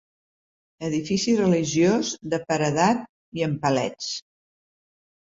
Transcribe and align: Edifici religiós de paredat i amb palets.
Edifici 0.85 1.35
religiós 1.41 2.09
de 2.35 2.39
paredat 2.53 3.05
i 3.41 3.45
amb 3.49 3.61
palets. 3.67 4.09